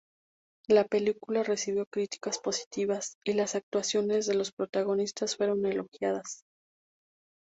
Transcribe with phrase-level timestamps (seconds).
[0.67, 6.41] La película recibió críticas positivas, y las actuaciones de los protagonistas fueron elogiadas.